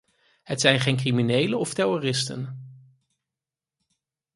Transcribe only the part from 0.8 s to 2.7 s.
criminelen of terroristen.